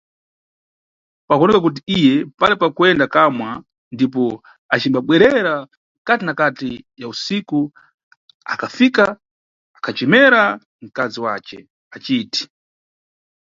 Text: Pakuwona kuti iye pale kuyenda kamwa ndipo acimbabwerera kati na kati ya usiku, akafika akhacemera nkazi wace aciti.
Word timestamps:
Pakuwona 1.27 1.57
kuti 1.65 1.81
iye 1.97 2.13
pale 2.39 2.53
kuyenda 2.75 3.05
kamwa 3.13 3.49
ndipo 3.93 4.23
acimbabwerera 4.73 5.55
kati 6.07 6.23
na 6.25 6.33
kati 6.39 6.71
ya 7.01 7.07
usiku, 7.13 7.59
akafika 8.53 9.05
akhacemera 9.77 10.43
nkazi 10.85 11.19
wace 11.25 11.57
aciti. 11.95 12.43